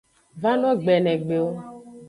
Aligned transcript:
Vano 0.41 0.69
gbenegbe 0.81 1.37
o. 1.47 1.49